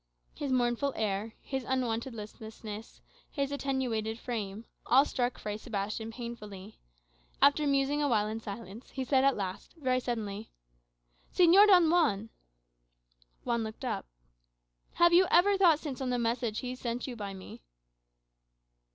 [0.33, 6.79] His mournful air, his unwonted listlessness, his attenuated frame all struck Fray Sebastian painfully.
[7.39, 10.49] After musing a while in silence, he said at last, very suddenly,
[11.35, 12.29] "Señor Don Juan!"
[13.43, 14.07] Juan looked up.
[14.93, 17.61] "Have you ever thought since on the message he sent you by me?"